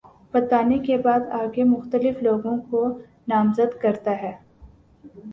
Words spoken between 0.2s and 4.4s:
بتانے کے بعد آگے مختلف لوگوں کو نامزد کرتا ہے